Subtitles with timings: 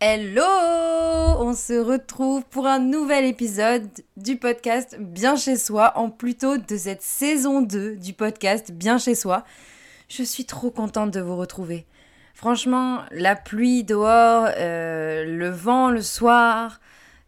[0.00, 6.56] Hello On se retrouve pour un nouvel épisode du podcast Bien chez soi, en plutôt
[6.56, 9.42] de cette saison 2 du podcast Bien chez soi.
[10.08, 11.84] Je suis trop contente de vous retrouver.
[12.32, 16.78] Franchement, la pluie dehors, euh, le vent le soir,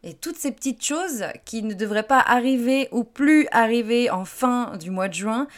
[0.05, 4.77] et toutes ces petites choses qui ne devraient pas arriver ou plus arriver en fin
[4.77, 5.49] du mois de juin,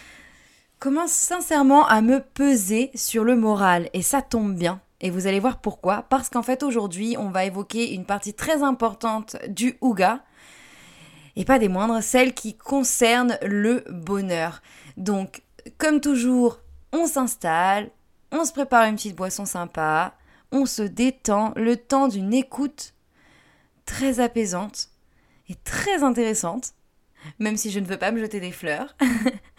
[0.78, 3.90] commencent sincèrement à me peser sur le moral.
[3.92, 6.02] Et ça tombe bien et vous allez voir pourquoi.
[6.08, 10.24] Parce qu'en fait, aujourd'hui, on va évoquer une partie très importante du Ouga.
[11.34, 14.62] Et pas des moindres, celle qui concerne le bonheur.
[14.96, 15.42] Donc,
[15.76, 16.60] comme toujours,
[16.92, 17.90] on s'installe,
[18.30, 20.14] on se prépare une petite boisson sympa,
[20.52, 22.94] on se détend, le temps d'une écoute
[23.86, 24.90] très apaisante
[25.48, 26.74] et très intéressante,
[27.38, 28.94] même si je ne veux pas me jeter des fleurs.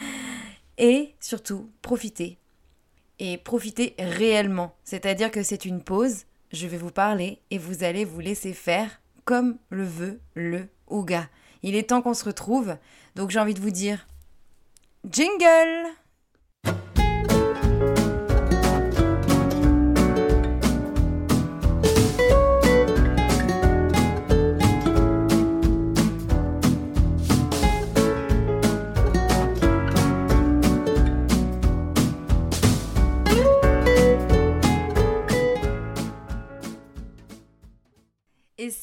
[0.77, 2.38] et surtout, profitez
[3.20, 4.76] et profitez réellement.
[4.84, 9.02] C'est-à-dire que c'est une pause, je vais vous parler et vous allez vous laisser faire
[9.26, 11.29] comme le veut le Ouga.
[11.63, 12.76] Il est temps qu'on se retrouve,
[13.15, 14.07] donc j'ai envie de vous dire
[15.10, 15.88] Jingle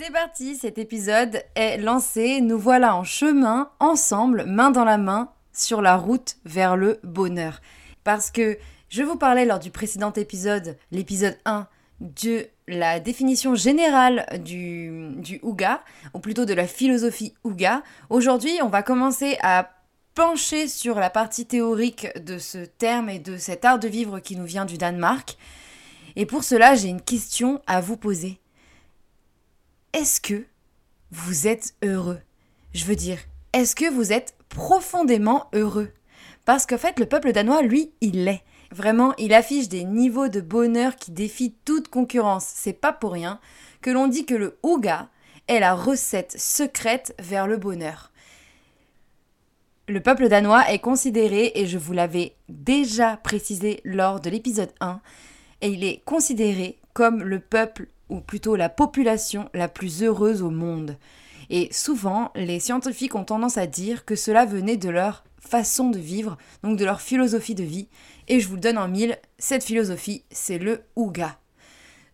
[0.02, 5.30] c'est parti, cet épisode est lancé, nous voilà en chemin, ensemble, main dans la main,
[5.52, 7.60] sur la route vers le bonheur.
[8.02, 8.56] Parce que
[8.88, 11.66] je vous parlais lors du précédent épisode, l'épisode 1,
[12.00, 15.82] de la définition générale du, du Ouga,
[16.14, 17.82] ou plutôt de la philosophie Ouga.
[18.08, 19.68] Aujourd'hui, on va commencer à
[20.14, 24.36] pencher sur la partie théorique de ce terme et de cet art de vivre qui
[24.36, 25.36] nous vient du Danemark.
[26.16, 28.40] Et pour cela, j'ai une question à vous poser
[29.92, 30.44] est-ce que
[31.10, 32.20] vous êtes heureux?
[32.72, 33.18] Je veux dire,
[33.52, 35.90] est-ce que vous êtes profondément heureux?
[36.44, 38.42] Parce qu'en fait, le peuple danois, lui, il l'est.
[38.72, 42.46] Vraiment, il affiche des niveaux de bonheur qui défient toute concurrence.
[42.46, 43.40] C'est pas pour rien
[43.82, 45.08] que l'on dit que le Ouga
[45.48, 48.12] est la recette secrète vers le bonheur.
[49.88, 55.00] Le peuple danois est considéré, et je vous l'avais déjà précisé lors de l'épisode 1,
[55.62, 60.50] et il est considéré comme le peuple ou plutôt la population la plus heureuse au
[60.50, 60.96] monde.
[61.48, 65.98] Et souvent, les scientifiques ont tendance à dire que cela venait de leur façon de
[65.98, 67.88] vivre, donc de leur philosophie de vie.
[68.28, 71.38] Et je vous le donne en mille, cette philosophie, c'est le Ouga.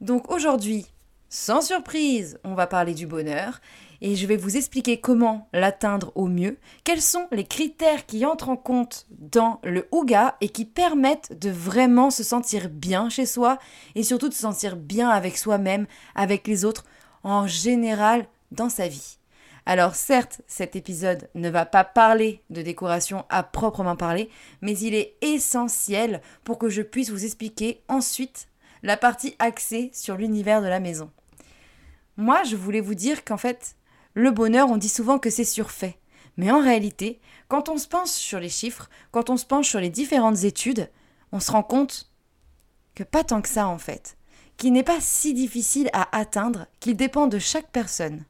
[0.01, 0.87] Donc aujourd'hui,
[1.29, 3.61] sans surprise, on va parler du bonheur
[4.01, 8.49] et je vais vous expliquer comment l'atteindre au mieux, quels sont les critères qui entrent
[8.49, 13.59] en compte dans le Ouga et qui permettent de vraiment se sentir bien chez soi
[13.95, 16.85] et surtout de se sentir bien avec soi-même, avec les autres,
[17.23, 19.19] en général dans sa vie.
[19.69, 24.31] Alors certes, cet épisode ne va pas parler de décoration à proprement parler,
[24.61, 28.47] mais il est essentiel pour que je puisse vous expliquer ensuite
[28.85, 31.11] la partie axée sur l'univers de la maison.
[32.17, 33.75] Moi, je voulais vous dire qu'en fait,
[34.17, 35.99] le bonheur, on dit souvent que c'est surfait.
[36.39, 39.79] Mais en réalité, quand on se penche sur les chiffres, quand on se penche sur
[39.79, 40.91] les différentes études,
[41.33, 42.11] on se rend compte
[42.95, 44.17] que pas tant que ça en fait,
[44.57, 48.25] qu'il n'est pas si difficile à atteindre, qu'il dépend de chaque personne.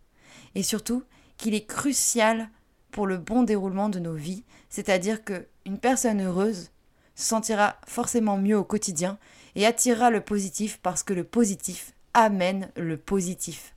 [0.56, 1.04] Et surtout,
[1.36, 2.50] qu'il est crucial
[2.90, 6.70] pour le bon déroulement de nos vies, c'est-à-dire que une personne heureuse
[7.14, 9.18] se sentira forcément mieux au quotidien
[9.54, 13.76] et attirera le positif parce que le positif amène le positif.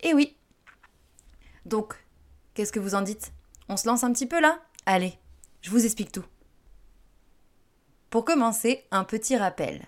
[0.00, 0.37] Et oui,
[1.66, 1.94] donc,
[2.54, 3.32] qu'est-ce que vous en dites?
[3.68, 4.58] On se lance un petit peu là?
[4.86, 5.18] Allez,
[5.60, 6.24] je vous explique tout.
[8.10, 9.86] Pour commencer, un petit rappel.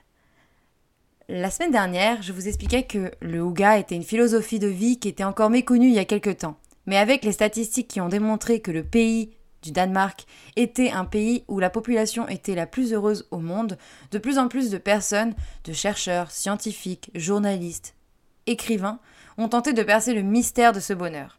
[1.29, 5.09] La semaine dernière, je vous expliquais que le Ouga était une philosophie de vie qui
[5.09, 6.59] était encore méconnue il y a quelque temps.
[6.87, 9.31] Mais avec les statistiques qui ont démontré que le pays
[9.63, 10.27] du Danemark
[10.57, 13.79] était un pays où la population était la plus heureuse au monde,
[14.11, 17.95] de plus en plus de personnes, de chercheurs, scientifiques, journalistes,
[18.47, 18.99] écrivains,
[19.39, 21.39] ont tenté de percer le mystère de ce bonheur.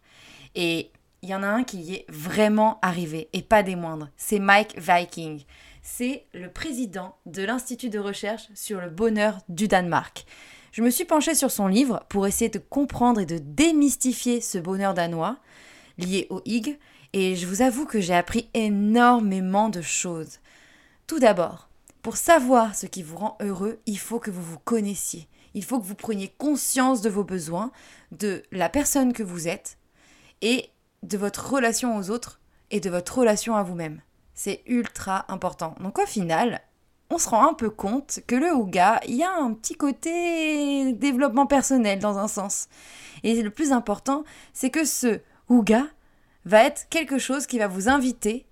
[0.56, 4.10] Et il y en a un qui y est vraiment arrivé, et pas des moindres.
[4.18, 5.44] C'est Mike Viking.
[5.84, 10.26] C'est le président de l'Institut de recherche sur le bonheur du Danemark.
[10.72, 14.58] Je me suis penchée sur son livre pour essayer de comprendre et de démystifier ce
[14.58, 15.38] bonheur danois
[15.98, 16.80] lié au hig,
[17.14, 20.40] et je vous avoue que j'ai appris énormément de choses.
[21.08, 21.68] Tout d'abord,
[22.02, 25.28] pour savoir ce qui vous rend heureux, il faut que vous vous connaissiez.
[25.54, 27.72] Il faut que vous preniez conscience de vos besoins,
[28.12, 29.78] de la personne que vous êtes,
[30.42, 30.70] et
[31.04, 32.40] de votre relation aux autres
[32.70, 34.02] et de votre relation à vous-même.
[34.34, 35.76] C'est ultra important.
[35.80, 36.62] Donc au final,
[37.10, 40.94] on se rend un peu compte que le Ouga, il y a un petit côté
[40.94, 42.70] développement personnel dans un sens.
[43.24, 44.24] Et le plus important,
[44.54, 45.86] c'est que ce Ouga
[46.46, 48.46] va être quelque chose qui va vous inviter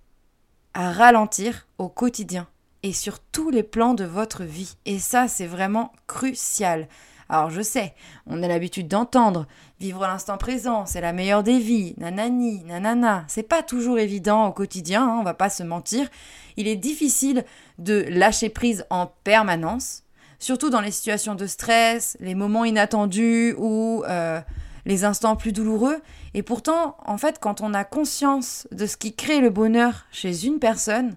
[0.74, 2.48] à ralentir au quotidien
[2.84, 4.76] et sur tous les plans de votre vie.
[4.86, 6.88] Et ça, c'est vraiment crucial.
[7.32, 7.94] Alors je sais,
[8.26, 9.46] on a l'habitude d'entendre
[9.80, 13.24] vivre l'instant présent, c'est la meilleure des vies, nanani, nanana.
[13.28, 16.10] C'est pas toujours évident au quotidien, hein, on va pas se mentir.
[16.58, 17.46] Il est difficile
[17.78, 20.02] de lâcher prise en permanence,
[20.40, 24.42] surtout dans les situations de stress, les moments inattendus ou euh,
[24.86, 26.02] les instants plus douloureux.
[26.34, 30.48] Et pourtant, en fait, quand on a conscience de ce qui crée le bonheur chez
[30.48, 31.16] une personne,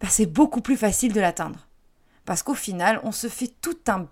[0.00, 1.68] bah, c'est beaucoup plus facile de l'atteindre.
[2.24, 4.08] Parce qu'au final, on se fait tout un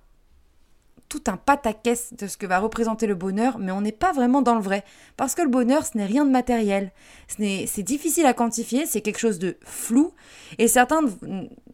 [1.08, 4.42] tout un pataquès de ce que va représenter le bonheur, mais on n'est pas vraiment
[4.42, 4.84] dans le vrai.
[5.16, 6.92] Parce que le bonheur, ce n'est rien de matériel.
[7.28, 10.12] C'est difficile à quantifier, c'est quelque chose de flou,
[10.58, 11.02] et certains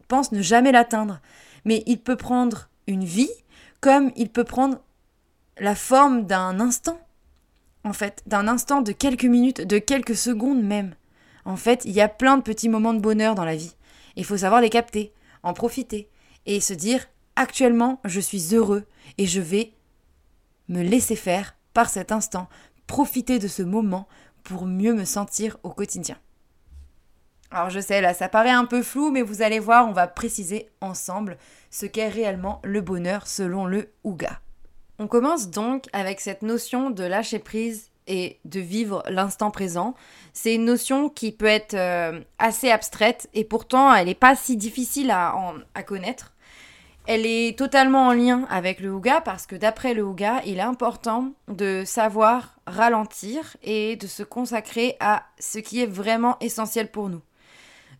[0.07, 1.19] pensent ne jamais l'atteindre.
[1.65, 3.31] Mais il peut prendre une vie,
[3.79, 4.79] comme il peut prendre
[5.57, 6.99] la forme d'un instant,
[7.83, 10.95] en fait, d'un instant de quelques minutes, de quelques secondes même.
[11.45, 13.75] En fait, il y a plein de petits moments de bonheur dans la vie.
[14.15, 16.09] Il faut savoir les capter, en profiter,
[16.45, 18.85] et se dire actuellement, je suis heureux
[19.17, 19.73] et je vais
[20.67, 22.47] me laisser faire par cet instant,
[22.87, 24.07] profiter de ce moment
[24.43, 26.17] pour mieux me sentir au quotidien.
[27.51, 30.07] Alors je sais, là ça paraît un peu flou, mais vous allez voir, on va
[30.07, 31.37] préciser ensemble
[31.69, 34.39] ce qu'est réellement le bonheur selon le Ouga.
[34.99, 39.95] On commence donc avec cette notion de lâcher prise et de vivre l'instant présent.
[40.33, 44.57] C'est une notion qui peut être euh, assez abstraite et pourtant elle n'est pas si
[44.57, 45.35] difficile à,
[45.73, 46.33] à connaître.
[47.07, 50.61] Elle est totalement en lien avec le Ouga parce que d'après le Ouga, il est
[50.61, 57.09] important de savoir ralentir et de se consacrer à ce qui est vraiment essentiel pour
[57.09, 57.21] nous.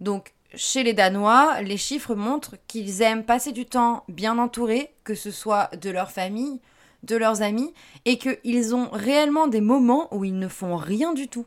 [0.01, 5.15] Donc, chez les Danois, les chiffres montrent qu'ils aiment passer du temps bien entourés, que
[5.15, 6.59] ce soit de leur famille,
[7.03, 7.73] de leurs amis,
[8.05, 11.45] et qu'ils ont réellement des moments où ils ne font rien du tout.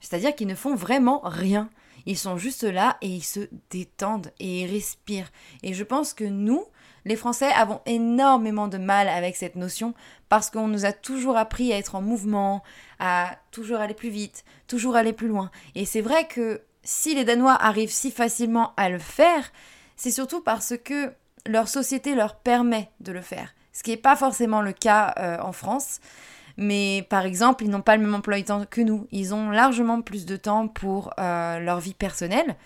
[0.00, 1.68] C'est-à-dire qu'ils ne font vraiment rien.
[2.06, 5.30] Ils sont juste là et ils se détendent et ils respirent.
[5.62, 6.64] Et je pense que nous,
[7.06, 9.94] les Français avons énormément de mal avec cette notion
[10.28, 12.64] parce qu'on nous a toujours appris à être en mouvement,
[12.98, 15.52] à toujours aller plus vite, toujours aller plus loin.
[15.76, 19.52] Et c'est vrai que si les Danois arrivent si facilement à le faire,
[19.94, 21.12] c'est surtout parce que
[21.46, 23.54] leur société leur permet de le faire.
[23.72, 26.00] Ce qui n'est pas forcément le cas euh, en France.
[26.56, 29.06] Mais par exemple, ils n'ont pas le même emploi du temps que nous.
[29.12, 32.56] Ils ont largement plus de temps pour euh, leur vie personnelle,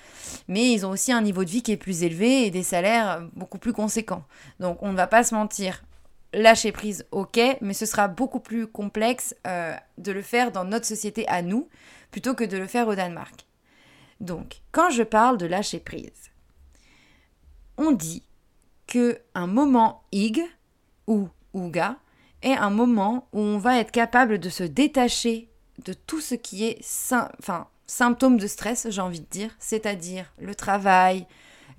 [0.48, 3.22] mais ils ont aussi un niveau de vie qui est plus élevé et des salaires
[3.34, 4.24] beaucoup plus conséquents.
[4.60, 5.82] Donc on ne va pas se mentir.
[6.32, 10.86] Lâcher prise, ok, mais ce sera beaucoup plus complexe euh, de le faire dans notre
[10.86, 11.68] société à nous
[12.12, 13.46] plutôt que de le faire au Danemark.
[14.20, 16.30] Donc, quand je parle de lâcher prise,
[17.78, 18.22] on dit
[18.86, 20.42] que un moment ig
[21.06, 21.96] ou ouga
[22.42, 25.48] est un moment où on va être capable de se détacher
[25.84, 26.78] de tout ce qui est
[27.38, 31.26] enfin, symptôme de stress, j'ai envie de dire, c'est-à-dire le travail,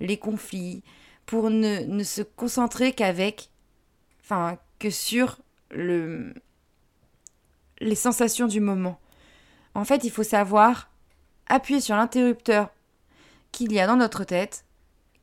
[0.00, 0.82] les conflits,
[1.26, 3.50] pour ne, ne se concentrer qu'avec,
[4.22, 5.38] enfin, que sur
[5.70, 6.34] le,
[7.78, 8.98] les sensations du moment.
[9.74, 10.90] En fait, il faut savoir
[11.46, 12.70] appuyer sur l'interrupteur
[13.50, 14.64] qu'il y a dans notre tête,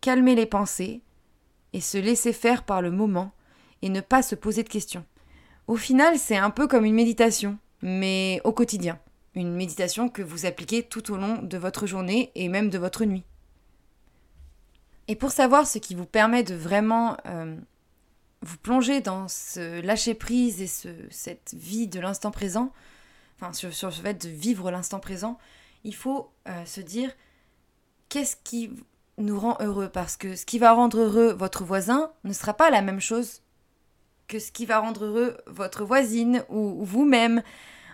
[0.01, 1.01] calmer les pensées
[1.73, 3.31] et se laisser faire par le moment
[3.81, 5.05] et ne pas se poser de questions.
[5.69, 8.97] Au final, c'est un peu comme une méditation, mais au quotidien.
[9.35, 13.05] Une méditation que vous appliquez tout au long de votre journée et même de votre
[13.05, 13.23] nuit.
[15.07, 17.55] Et pour savoir ce qui vous permet de vraiment euh,
[18.41, 22.73] vous plonger dans ce lâcher-prise et ce, cette vie de l'instant présent,
[23.39, 25.37] enfin sur, le fait de vivre l'instant présent,
[25.83, 27.11] il faut euh, se dire
[28.09, 28.71] qu'est-ce qui
[29.19, 29.89] nous rend heureux?
[29.89, 33.43] Parce que ce qui va rendre heureux votre voisin ne sera pas la même chose
[34.29, 37.43] que ce qui va rendre heureux votre voisine ou vous-même.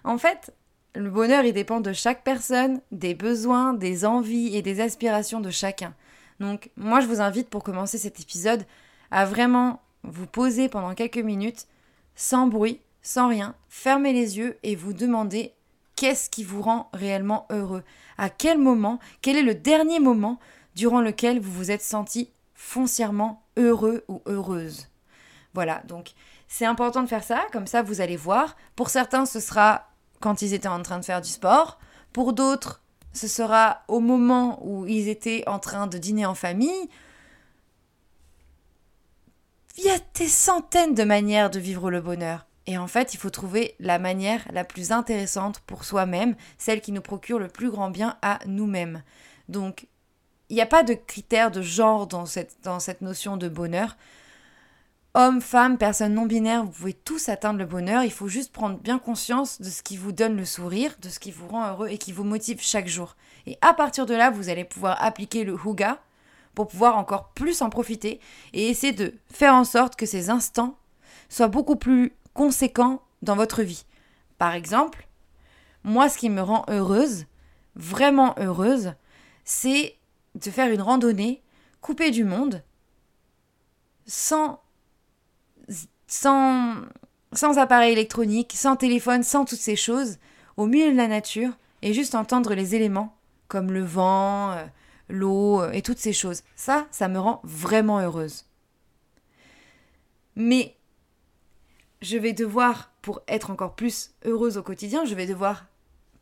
[0.04, 0.54] En fait,
[0.94, 5.50] le bonheur, il dépend de chaque personne, des besoins, des envies et des aspirations de
[5.50, 5.96] chacun.
[6.40, 8.66] Donc, moi, je vous invite pour commencer cet épisode
[9.10, 11.68] à vraiment vous poser pendant quelques minutes,
[12.16, 15.54] sans bruit, sans rien, fermer les yeux et vous demander
[15.96, 17.84] qu'est-ce qui vous rend réellement heureux?
[18.18, 20.40] À quel moment, quel est le dernier moment
[20.76, 24.88] durant lequel vous vous êtes senti foncièrement heureux ou heureuse?
[25.56, 26.12] Voilà, donc
[26.50, 28.58] c'est important de faire ça, comme ça vous allez voir.
[28.76, 31.80] Pour certains, ce sera quand ils étaient en train de faire du sport.
[32.12, 32.84] Pour d'autres,
[33.14, 36.90] ce sera au moment où ils étaient en train de dîner en famille.
[39.78, 42.46] Il y a des centaines de manières de vivre le bonheur.
[42.68, 46.92] Et en fait, il faut trouver la manière la plus intéressante pour soi-même, celle qui
[46.92, 49.04] nous procure le plus grand bien à nous-mêmes.
[49.48, 49.88] Donc,
[50.50, 53.96] il n'y a pas de critères de genre dans cette, dans cette notion de bonheur.
[55.18, 58.04] Hommes, femmes, personnes non binaires, vous pouvez tous atteindre le bonheur.
[58.04, 61.20] Il faut juste prendre bien conscience de ce qui vous donne le sourire, de ce
[61.20, 63.16] qui vous rend heureux et qui vous motive chaque jour.
[63.46, 66.02] Et à partir de là, vous allez pouvoir appliquer le Huga
[66.54, 68.20] pour pouvoir encore plus en profiter
[68.52, 70.78] et essayer de faire en sorte que ces instants
[71.30, 73.86] soient beaucoup plus conséquents dans votre vie.
[74.38, 75.08] Par exemple,
[75.86, 77.26] moi, ce qui me rend heureuse,
[77.78, 78.96] vraiment heureuse,
[79.46, 79.96] c'est
[80.36, 81.42] de faire une randonnée
[81.80, 82.64] coupée du monde,
[84.08, 84.60] sans
[86.16, 86.76] sans,
[87.34, 90.18] sans appareil électronique, sans téléphone, sans toutes ces choses,
[90.58, 93.16] au milieu de la nature, et juste entendre les éléments,
[93.48, 94.66] comme le vent, euh,
[95.10, 96.42] l'eau euh, et toutes ces choses.
[96.56, 98.46] Ça, ça me rend vraiment heureuse.
[100.36, 100.76] Mais
[102.02, 105.66] je vais devoir, pour être encore plus heureuse au quotidien, je vais devoir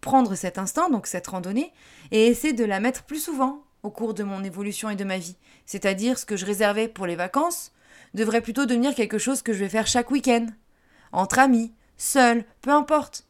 [0.02, 1.72] prendre cet instant, donc cette randonnée,
[2.12, 5.18] et essayer de la mettre plus souvent au cours de mon évolution et de ma
[5.18, 5.38] vie.
[5.66, 7.72] C'est-à-dire ce que je réservais pour les vacances,
[8.14, 10.48] devrait plutôt devenir quelque chose que je vais faire chaque week-end.
[11.12, 13.26] Entre amis, seul, peu importe.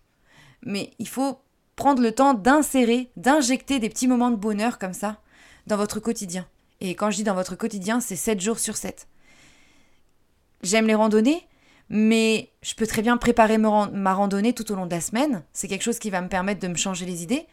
[0.66, 1.40] Mais il faut
[1.76, 5.20] prendre le temps d'insérer, d'injecter des petits moments de bonheur comme ça
[5.68, 6.48] dans votre quotidien.
[6.82, 9.08] Et quand je dis dans votre quotidien, c'est 7 jours sur 7.
[10.62, 11.48] J'aime les randonnées,
[11.90, 15.44] mais je peux très bien préparer ma randonnée tout au long de la semaine.
[15.54, 17.48] C'est quelque chose qui va me permettre de me changer les idées.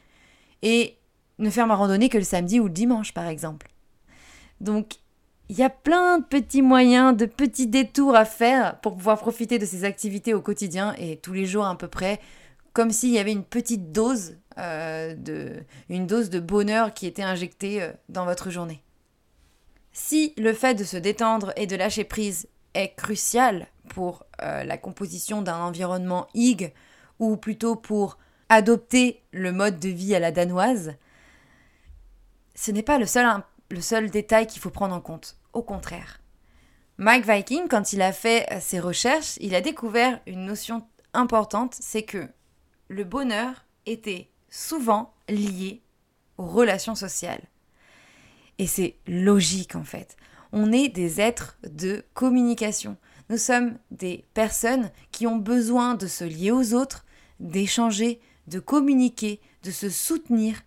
[0.63, 0.99] Et
[1.39, 3.71] ne faire ma randonnée que le samedi ou le dimanche, par exemple.
[4.61, 4.97] Donc,
[5.51, 9.59] il y a plein de petits moyens, de petits détours à faire pour pouvoir profiter
[9.59, 12.21] de ces activités au quotidien et tous les jours à peu près,
[12.73, 15.57] comme s'il y avait une petite dose, euh, de,
[15.89, 18.81] une dose de bonheur qui était injectée euh, dans votre journée.
[19.93, 24.79] Si le fait de se détendre et de lâcher prise est crucial pour euh, la
[24.79, 26.73] composition d'un environnement IG,
[27.19, 28.19] ou plutôt pour
[28.51, 30.95] adopter le mode de vie à la danoise,
[32.55, 33.27] ce n'est pas le seul,
[33.69, 35.40] le seul détail qu'il faut prendre en compte.
[35.53, 36.21] Au contraire.
[36.99, 41.75] Mike Viking, quand il a fait euh, ses recherches, il a découvert une notion importante,
[41.79, 42.29] c'est que
[42.89, 45.83] le bonheur était souvent lié
[46.37, 47.43] aux relations sociales.
[48.59, 50.17] Et c'est logique en fait.
[50.53, 52.97] On est des êtres de communication.
[53.31, 57.07] Nous sommes des personnes qui ont besoin de se lier aux autres,
[57.39, 60.61] d'échanger, de communiquer, de se soutenir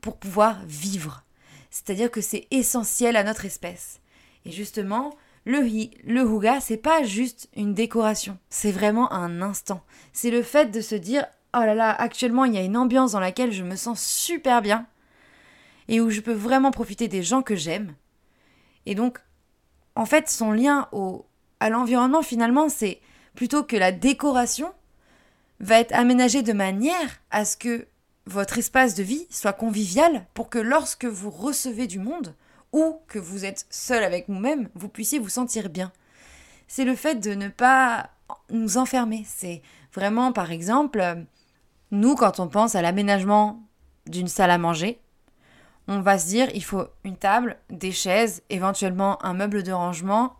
[0.00, 1.24] pour pouvoir vivre.
[1.70, 4.00] C'est-à-dire que c'est essentiel à notre espèce.
[4.46, 5.10] Et justement,
[5.44, 5.60] le,
[6.04, 9.82] le Huga, c'est pas juste une décoration, c'est vraiment un instant.
[10.12, 13.12] C'est le fait de se dire oh là là, actuellement il y a une ambiance
[13.12, 14.86] dans laquelle je me sens super bien
[15.88, 17.94] et où je peux vraiment profiter des gens que j'aime.
[18.86, 19.18] Et donc,
[19.96, 21.26] en fait, son lien au,
[21.58, 23.00] à l'environnement, finalement, c'est
[23.34, 24.72] plutôt que la décoration
[25.58, 27.88] va être aménagée de manière à ce que
[28.26, 32.34] votre espace de vie soit convivial pour que lorsque vous recevez du monde,
[32.76, 35.90] ou que vous êtes seul avec vous-même, vous puissiez vous sentir bien.
[36.68, 38.10] C'est le fait de ne pas
[38.50, 39.24] nous enfermer.
[39.26, 39.62] C'est
[39.94, 41.24] vraiment, par exemple,
[41.90, 43.62] nous, quand on pense à l'aménagement
[44.06, 45.00] d'une salle à manger,
[45.88, 50.36] on va se dire il faut une table, des chaises, éventuellement un meuble de rangement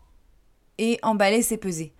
[0.77, 1.95] et emballer ses pesées.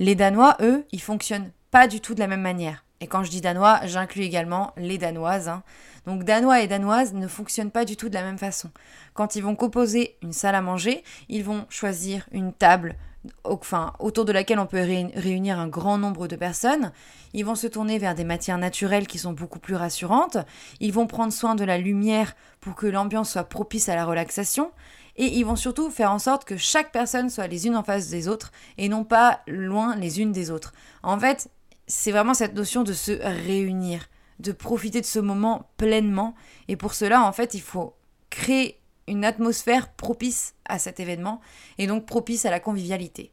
[0.00, 2.84] Les Danois, eux, ils fonctionnent pas du tout de la même manière.
[3.00, 5.48] Et quand je dis danois, j'inclus également les danoises.
[5.48, 5.62] Hein.
[6.06, 8.70] Donc danois et danoises ne fonctionnent pas du tout de la même façon.
[9.14, 12.96] Quand ils vont composer une salle à manger, ils vont choisir une table
[13.44, 16.92] enfin, autour de laquelle on peut réunir un grand nombre de personnes.
[17.32, 20.38] Ils vont se tourner vers des matières naturelles qui sont beaucoup plus rassurantes.
[20.80, 24.72] Ils vont prendre soin de la lumière pour que l'ambiance soit propice à la relaxation.
[25.16, 28.08] Et ils vont surtout faire en sorte que chaque personne soit les unes en face
[28.08, 30.72] des autres et non pas loin les unes des autres.
[31.02, 31.50] En fait,
[31.86, 33.12] c'est vraiment cette notion de se
[33.46, 34.08] réunir
[34.38, 36.34] de profiter de ce moment pleinement.
[36.68, 37.94] Et pour cela, en fait, il faut
[38.30, 41.40] créer une atmosphère propice à cet événement
[41.78, 43.32] et donc propice à la convivialité.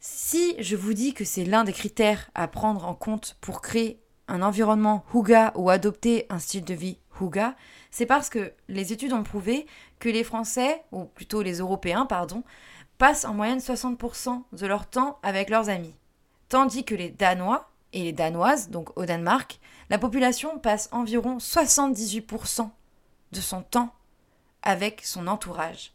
[0.00, 4.00] Si je vous dis que c'est l'un des critères à prendre en compte pour créer
[4.28, 7.56] un environnement Huga ou adopter un style de vie Huga,
[7.90, 9.66] c'est parce que les études ont prouvé
[10.00, 12.42] que les Français, ou plutôt les Européens, pardon,
[12.98, 15.94] passent en moyenne 60% de leur temps avec leurs amis.
[16.48, 19.58] Tandis que les Danois, et les Danoises, donc au Danemark,
[19.88, 22.68] la population passe environ 78%
[23.32, 23.94] de son temps
[24.62, 25.92] avec son entourage.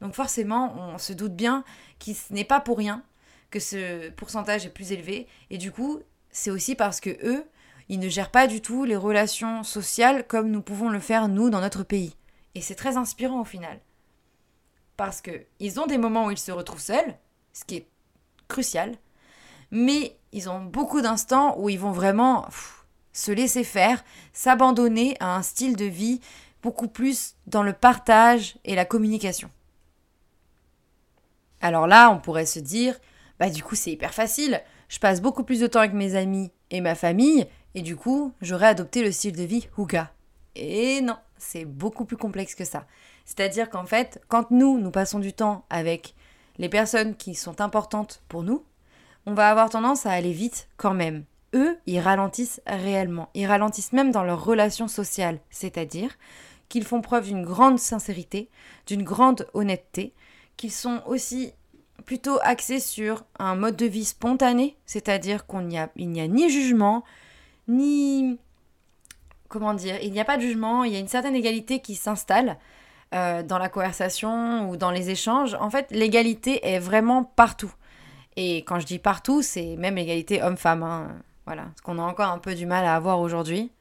[0.00, 1.64] Donc forcément, on se doute bien
[2.00, 3.02] ce n'est pas pour rien
[3.50, 5.26] que ce pourcentage est plus élevé.
[5.50, 7.44] Et du coup, c'est aussi parce que eux,
[7.88, 11.50] ils ne gèrent pas du tout les relations sociales comme nous pouvons le faire nous
[11.50, 12.14] dans notre pays.
[12.54, 13.80] Et c'est très inspirant au final.
[14.96, 17.16] Parce que ils ont des moments où ils se retrouvent seuls,
[17.52, 17.88] ce qui est
[18.48, 18.96] crucial,
[19.70, 22.46] mais ils ont beaucoup d'instants où ils vont vraiment
[23.12, 26.20] se laisser faire, s'abandonner à un style de vie
[26.62, 29.50] beaucoup plus dans le partage et la communication.
[31.60, 32.98] Alors là, on pourrait se dire,
[33.38, 36.50] bah du coup c'est hyper facile, je passe beaucoup plus de temps avec mes amis
[36.70, 40.12] et ma famille, et du coup j'aurais adopté le style de vie Huga.
[40.56, 42.86] Et non, c'est beaucoup plus complexe que ça.
[43.24, 46.14] C'est-à-dire qu'en fait, quand nous, nous passons du temps avec
[46.58, 48.64] les personnes qui sont importantes pour nous,
[49.30, 51.22] on va avoir tendance à aller vite quand même.
[51.54, 53.28] Eux, ils ralentissent réellement.
[53.34, 55.38] Ils ralentissent même dans leurs relations sociales.
[55.50, 56.18] C'est-à-dire
[56.68, 58.48] qu'ils font preuve d'une grande sincérité,
[58.88, 60.14] d'une grande honnêteté,
[60.56, 61.52] qu'ils sont aussi
[62.04, 67.04] plutôt axés sur un mode de vie spontané, c'est-à-dire qu'il n'y a, ni jugement,
[67.68, 68.36] ni...
[69.48, 71.94] Comment dire Il n'y a pas de jugement, il y a une certaine égalité qui
[71.94, 72.58] s'installe
[73.14, 75.54] euh, dans la conversation ou dans les échanges.
[75.54, 77.72] En fait, l'égalité est vraiment partout.
[78.36, 80.82] Et quand je dis partout, c'est même l'égalité homme-femme.
[80.82, 81.22] Hein.
[81.46, 83.72] Voilà, ce qu'on a encore un peu du mal à avoir aujourd'hui.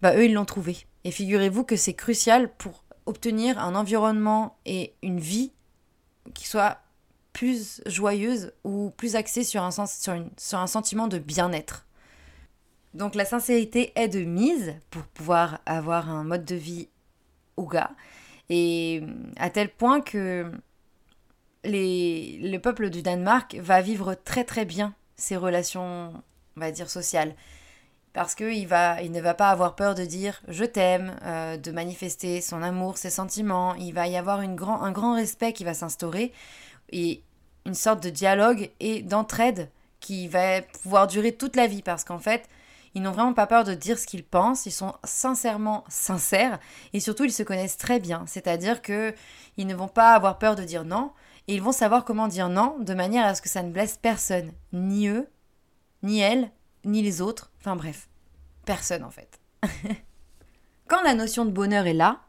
[0.00, 0.86] Bah, eux, ils l'ont trouvé.
[1.04, 5.52] Et figurez-vous que c'est crucial pour obtenir un environnement et une vie
[6.34, 6.78] qui soit
[7.32, 11.86] plus joyeuse ou plus axée sur un, sens, sur, une, sur un sentiment de bien-être.
[12.94, 16.88] Donc la sincérité est de mise pour pouvoir avoir un mode de vie
[17.56, 17.90] ouga.
[18.50, 19.02] Et
[19.36, 20.52] à tel point que
[21.64, 26.12] le peuple du Danemark va vivre très très bien ses relations,
[26.56, 27.34] on va dire, sociales.
[28.12, 31.70] Parce qu'il va, il ne va pas avoir peur de dire je t'aime, euh, de
[31.70, 33.74] manifester son amour, ses sentiments.
[33.76, 36.32] Il va y avoir une grand, un grand respect qui va s'instaurer
[36.90, 37.22] et
[37.64, 41.80] une sorte de dialogue et d'entraide qui va pouvoir durer toute la vie.
[41.80, 42.50] Parce qu'en fait,
[42.94, 46.58] ils n'ont vraiment pas peur de dire ce qu'ils pensent, ils sont sincèrement sincères
[46.92, 49.14] et surtout ils se connaissent très bien, c'est-à-dire que
[49.56, 51.12] ils ne vont pas avoir peur de dire non
[51.46, 54.52] ils vont savoir comment dire non de manière à ce que ça ne blesse personne,
[54.72, 55.28] ni eux,
[56.02, 56.50] ni elles,
[56.84, 58.08] ni les autres, enfin bref,
[58.64, 59.40] personne en fait.
[60.88, 62.20] Quand la notion de bonheur est là,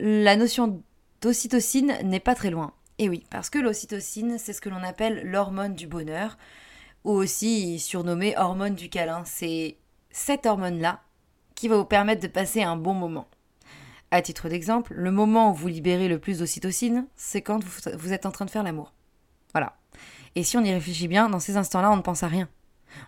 [0.00, 0.82] la notion
[1.20, 2.72] d'ocytocine n'est pas très loin.
[2.98, 6.38] Et oui, parce que l'ocytocine, c'est ce que l'on appelle l'hormone du bonheur,
[7.04, 9.24] ou aussi surnommée hormone du câlin.
[9.24, 9.76] C'est
[10.10, 11.00] cette hormone-là
[11.54, 13.28] qui va vous permettre de passer un bon moment.
[14.12, 18.26] À titre d'exemple, le moment où vous libérez le plus d'ocytocine, c'est quand vous êtes
[18.26, 18.92] en train de faire l'amour.
[19.54, 19.78] Voilà.
[20.34, 22.46] Et si on y réfléchit bien, dans ces instants-là, on ne pense à rien.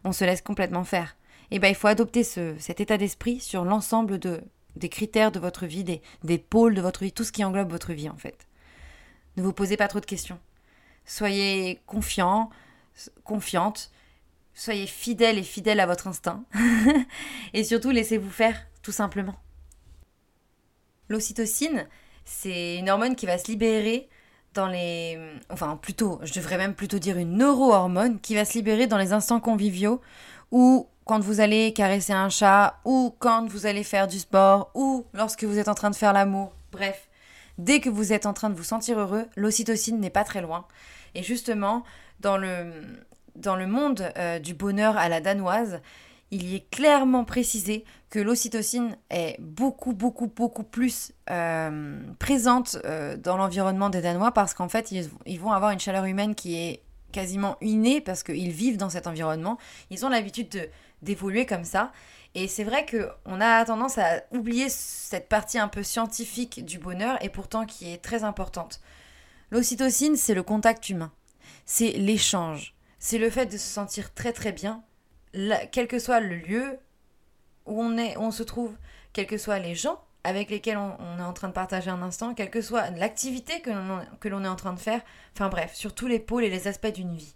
[0.04, 1.18] On se laisse complètement faire.
[1.50, 4.40] Et eh bien, il faut adopter ce, cet état d'esprit sur l'ensemble de,
[4.76, 7.70] des critères de votre vie, des, des pôles de votre vie, tout ce qui englobe
[7.70, 8.46] votre vie en fait.
[9.36, 10.38] Ne vous posez pas trop de questions.
[11.04, 12.48] Soyez confiant,
[13.24, 13.90] confiante,
[14.54, 16.46] soyez fidèle et fidèle à votre instinct.
[17.52, 19.36] et surtout, laissez-vous faire, tout simplement.
[21.08, 21.86] L'ocytocine,
[22.24, 24.08] c'est une hormone qui va se libérer
[24.54, 25.18] dans les...
[25.50, 29.12] Enfin, plutôt, je devrais même plutôt dire une neurohormone qui va se libérer dans les
[29.12, 30.00] instants conviviaux
[30.50, 35.04] ou quand vous allez caresser un chat ou quand vous allez faire du sport ou
[35.12, 36.52] lorsque vous êtes en train de faire l'amour.
[36.72, 37.08] Bref,
[37.58, 40.66] dès que vous êtes en train de vous sentir heureux, l'ocytocine n'est pas très loin.
[41.14, 41.84] Et justement,
[42.20, 42.72] dans le,
[43.36, 45.80] dans le monde euh, du bonheur à la danoise,
[46.30, 53.16] il y est clairement précisé que l'ocytocine est beaucoup, beaucoup, beaucoup plus euh, présente euh,
[53.16, 56.82] dans l'environnement des Danois parce qu'en fait, ils, vont avoir une chaleur humaine qui est
[57.12, 59.58] quasiment innée parce qu'ils vivent dans cet environnement.
[59.90, 60.70] Ils ont l'habitude
[61.02, 61.92] d'évoluer comme ça.
[62.34, 67.16] Et c'est vrai qu'on a tendance à oublier cette partie un peu scientifique du bonheur
[67.22, 68.80] et pourtant qui est très importante.
[69.50, 71.12] L'ocytocine, c'est le contact humain.
[71.64, 72.74] C'est l'échange.
[72.98, 74.82] C'est le fait de se sentir très très bien
[75.72, 76.78] quel que soit le lieu
[77.66, 78.76] où on, est, on se trouve,
[79.12, 82.34] quels que soient les gens avec lesquels on, est en train de partager un instant,
[82.34, 85.02] quelle que soit l'activité que l'on est en train de faire,
[85.34, 87.34] enfin bref, sur tous les pôles et les aspects d'une vie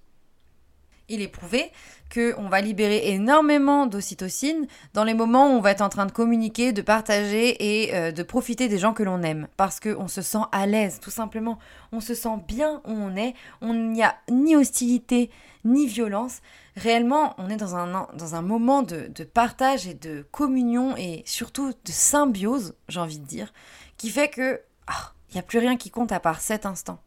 [1.08, 1.70] il est prouvé
[2.12, 6.12] qu'on va libérer énormément d'ocytocine dans les moments où on va être en train de
[6.12, 9.46] communiquer, de partager et euh, de profiter des gens que l'on aime.
[9.56, 11.58] Parce qu'on se sent à l'aise, tout simplement.
[11.92, 13.34] On se sent bien où on est.
[13.60, 15.30] On n'y a ni hostilité,
[15.64, 16.38] ni violence.
[16.76, 21.72] Réellement, on est dans un, dans un moment de, partage et de communion et surtout
[21.72, 23.52] de symbiose, j'ai envie de dire,
[23.96, 27.02] qui fait que ah, il n'y a plus rien qui compte à part cet instant.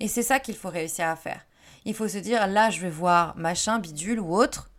[0.00, 1.42] Et c'est ça qu'il faut réussir à faire.
[1.84, 4.70] Il faut se dire, là, je vais voir machin, bidule ou autre.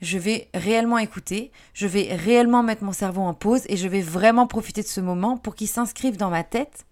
[0.00, 4.00] Je vais réellement écouter, je vais réellement mettre mon cerveau en pause et je vais
[4.00, 6.86] vraiment profiter de ce moment pour qu'il s'inscrive dans ma tête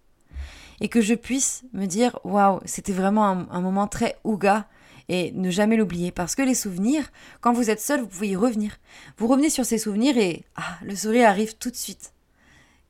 [0.81, 4.69] et que je puisse me dire, waouh, c'était vraiment un, moment très ouga
[5.09, 8.37] et ne jamais l'oublier parce que les souvenirs, quand vous êtes seul, vous pouvez y
[8.37, 8.79] revenir.
[9.19, 12.13] Vous revenez sur ces souvenirs et ah, le sourire arrive tout de suite.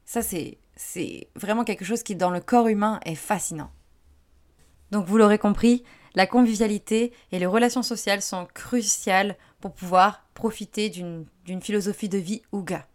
[0.05, 3.71] Ça, c'est, c'est vraiment quelque chose qui, dans le corps humain, est fascinant.
[4.91, 5.83] Donc, vous l'aurez compris,
[6.15, 11.27] la convivialité et les relations sociales sont cruciales pour pouvoir profiter d'une
[11.61, 12.87] philosophie de vie Ouga.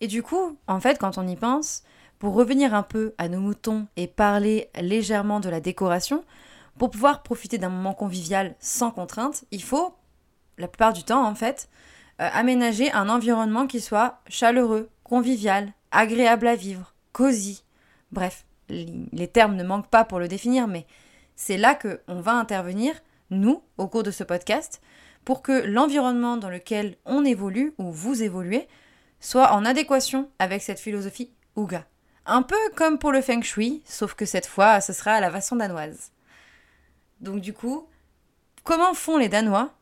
[0.00, 1.84] Et du coup, en fait, quand on y pense,
[2.18, 6.24] pour revenir un peu à nos moutons et parler légèrement de la décoration,
[6.78, 9.94] pour pouvoir profiter d'un moment convivial sans contrainte, il faut,
[10.58, 11.68] la plupart du temps en fait,
[12.20, 17.64] euh, aménager un environnement qui soit chaleureux, convivial, agréable à vivre, cosy.
[18.10, 20.86] Bref, les termes ne manquent pas pour le définir, mais
[21.44, 22.94] c'est là que on va intervenir,
[23.30, 24.80] nous, au cours de ce podcast,
[25.24, 28.68] pour que l'environnement dans lequel on évolue ou vous évoluez
[29.18, 31.84] soit en adéquation avec cette philosophie Ouga.
[32.26, 35.32] Un peu comme pour le Feng Shui, sauf que cette fois, ce sera à la
[35.32, 36.12] façon danoise.
[37.20, 37.88] Donc du coup,
[38.62, 39.74] comment font les Danois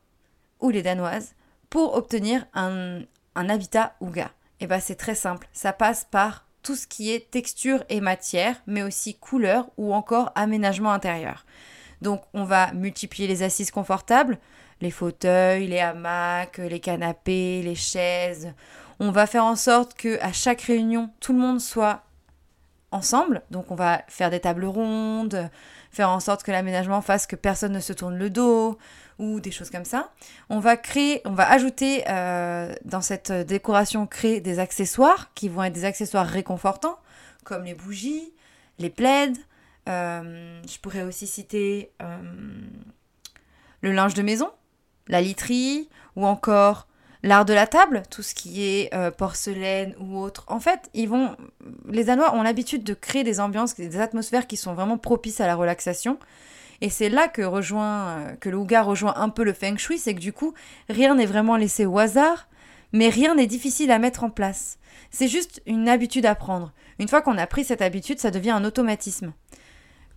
[0.60, 1.34] ou les Danoises
[1.68, 3.02] pour obtenir un,
[3.34, 4.30] habitat Ouga?
[4.60, 8.56] Eh bien c'est très simple, ça passe par tout ce qui est texture et matière,
[8.66, 11.44] mais aussi couleur ou encore aménagement intérieur.
[12.02, 14.38] Donc on va multiplier les assises confortables,
[14.80, 18.52] les fauteuils, les hamacs, les canapés, les chaises.
[18.98, 22.02] On va faire en sorte que à chaque réunion, tout le monde soit
[22.90, 23.42] ensemble.
[23.50, 25.50] Donc on va faire des tables rondes,
[25.90, 28.78] faire en sorte que l'aménagement fasse que personne ne se tourne le dos
[29.20, 30.10] ou des choses comme ça.
[30.48, 35.62] On va créer, on va ajouter euh, dans cette décoration créer des accessoires qui vont
[35.62, 36.98] être des accessoires réconfortants
[37.44, 38.32] comme les bougies,
[38.78, 39.32] les plaids.
[39.88, 42.18] Euh, je pourrais aussi citer euh,
[43.82, 44.50] le linge de maison,
[45.06, 46.88] la literie ou encore
[47.22, 50.44] l'art de la table, tout ce qui est porcelaine ou autre.
[50.48, 51.36] En fait, ils vont,
[51.86, 55.46] les Danois ont l'habitude de créer des ambiances, des atmosphères qui sont vraiment propices à
[55.46, 56.18] la relaxation.
[56.80, 59.98] Et c'est là que rejoint, euh, que le Ouga rejoint un peu le Feng Shui,
[59.98, 60.54] c'est que du coup,
[60.88, 62.48] rien n'est vraiment laissé au hasard,
[62.92, 64.78] mais rien n'est difficile à mettre en place.
[65.10, 66.72] C'est juste une habitude à prendre.
[66.98, 69.32] Une fois qu'on a pris cette habitude, ça devient un automatisme.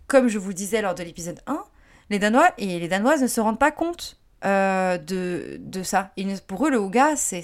[0.07, 1.63] Comme je vous disais lors de l'épisode 1,
[2.09, 6.11] les Danois et les Danoises ne se rendent pas compte euh, de, de, ça.
[6.47, 7.43] pour eux, le Ouga, c'est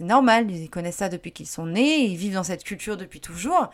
[0.00, 0.50] normal.
[0.50, 2.04] Ils connaissent ça depuis qu'ils sont nés.
[2.04, 3.70] Ils vivent dans cette culture depuis toujours.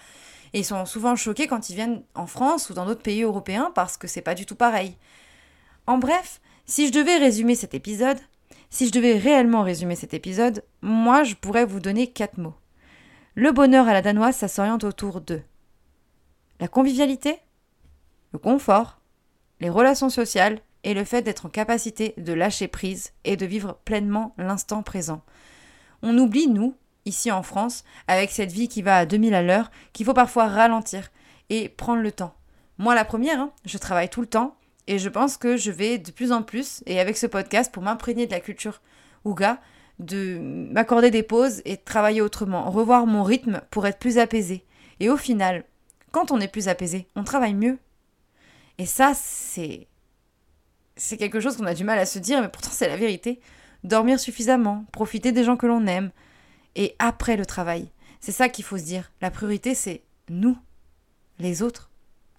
[0.57, 3.99] Ils sont souvent choqués quand ils viennent en France ou dans d'autres pays européens parce
[3.99, 4.97] que c'est pas du tout pareil.
[5.87, 8.17] En bref, si je devais résumer cet épisode,
[8.71, 12.55] si je devais réellement résumer cet épisode, moi je pourrais vous donner quatre mots.
[13.35, 15.43] Le bonheur à la danoise, ça s'oriente autour de
[16.59, 17.39] la convivialité,
[18.33, 18.99] le confort,
[19.61, 23.79] les relations sociales et le fait d'être en capacité de lâcher prise et de vivre
[23.85, 25.21] pleinement l'instant présent.
[26.01, 26.75] On oublie, nous,
[27.07, 30.49] ici en France, avec cette vie qui va à 2000 à l'heure, qu'il faut parfois
[30.49, 31.11] ralentir
[31.49, 32.35] et prendre le temps.
[32.79, 35.99] Moi, la première, hein, je travaille tout le temps et je pense que je vais
[35.99, 38.81] de plus en plus, et avec ce podcast, pour m'imprégner de la culture
[39.25, 39.61] Ouga,
[39.99, 44.65] de m'accorder des pauses et de travailler autrement, revoir mon rythme pour être plus apaisé.
[45.01, 45.65] Et au final,
[46.13, 47.79] quand on est plus apaisé, on travaille mieux.
[48.79, 49.89] Et ça, c'est
[50.97, 53.41] c'est quelque chose qu'on a du mal à se dire, mais pourtant c'est la vérité.
[53.85, 56.11] Dormir suffisamment, profiter des gens que l'on aime,
[56.77, 57.91] et après le travail.
[58.21, 59.11] C'est ça qu'il faut se dire.
[59.21, 60.57] La priorité, c'est nous,
[61.39, 61.91] les autres,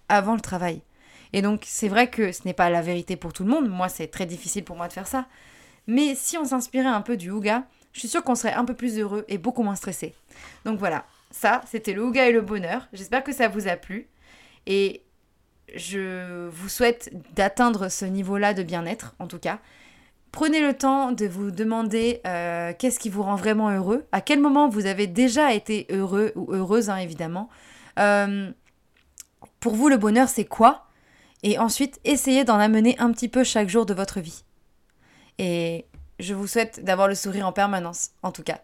[0.08, 0.80] avant le travail.
[1.34, 3.68] Et donc, c'est vrai que ce n'est pas la vérité pour tout le monde.
[3.68, 5.26] Moi, c'est très difficile pour moi de faire ça.
[5.86, 8.74] Mais si on s'inspirait un peu du Ouga, je suis sûre qu'on serait un peu
[8.74, 10.14] plus heureux et beaucoup moins stressé.
[10.64, 12.88] Donc voilà, ça, c'était le Ouga et le bonheur.
[12.92, 14.08] J'espère que ça vous a plu.
[14.66, 15.02] Et
[15.74, 19.60] je vous souhaite d'atteindre ce niveau-là de bien-être, en tout cas.
[20.32, 24.40] Prenez le temps de vous demander euh, qu'est-ce qui vous rend vraiment heureux, à quel
[24.40, 27.48] moment vous avez déjà été heureux ou heureuse, hein, évidemment?
[27.98, 28.50] Euh,
[29.60, 30.86] pour vous, le bonheur, c'est quoi?
[31.42, 34.44] Et ensuite, essayez d'en amener un petit peu chaque jour de votre vie.
[35.38, 35.86] Et
[36.18, 38.60] je vous souhaite d'avoir le sourire en permanence, en tout cas.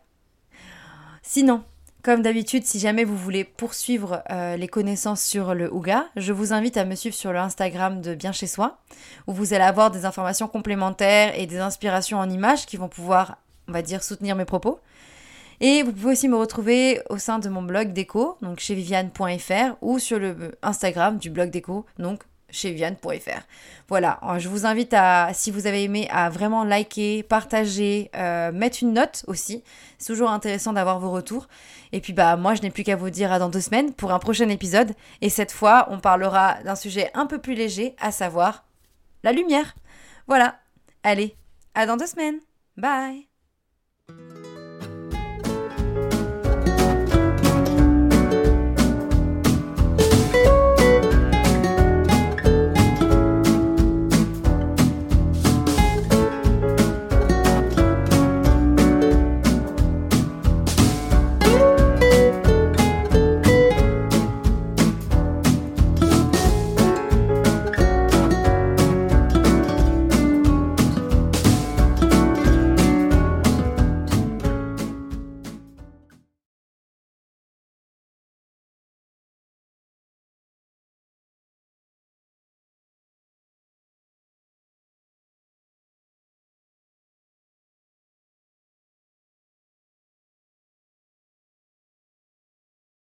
[1.22, 1.64] Sinon,
[2.04, 6.52] comme d'habitude, si jamais vous voulez poursuivre euh, les connaissances sur le Ouga, je vous
[6.52, 8.76] invite à me suivre sur le Instagram de Bien chez soi,
[9.26, 13.38] où vous allez avoir des informations complémentaires et des inspirations en images qui vont pouvoir,
[13.68, 14.80] on va dire, soutenir mes propos.
[15.62, 19.76] Et vous pouvez aussi me retrouver au sein de mon blog déco, donc chez viviane.fr,
[19.80, 22.20] ou sur le Instagram du blog déco, donc
[22.54, 23.42] chez Viviane.fr.
[23.88, 28.52] Voilà, euh, je vous invite à, si vous avez aimé, à vraiment liker, partager, euh,
[28.52, 29.62] mettre une note aussi.
[29.98, 31.48] C'est toujours intéressant d'avoir vos retours.
[31.92, 34.12] Et puis bah moi je n'ai plus qu'à vous dire à dans deux semaines pour
[34.12, 34.92] un prochain épisode.
[35.20, 38.64] Et cette fois on parlera d'un sujet un peu plus léger, à savoir
[39.22, 39.74] la lumière.
[40.26, 40.56] Voilà,
[41.02, 41.36] allez,
[41.74, 42.40] à dans deux semaines.
[42.76, 43.34] Bye